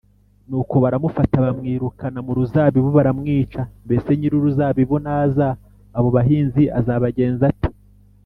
[0.49, 5.47] nuko baramufata bamwirukana mu ruzabibu, baramwica ‘mbese nyir’uruzabibu naza,
[5.97, 7.69] abo bahinzi azabagenza ate?’